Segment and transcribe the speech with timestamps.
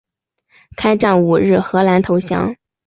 [0.75, 2.55] 开战五日荷兰投降。